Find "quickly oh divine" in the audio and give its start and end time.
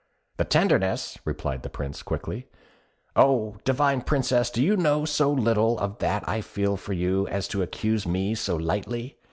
2.01-4.01